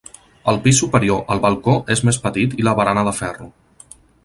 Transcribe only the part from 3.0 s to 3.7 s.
de ferro.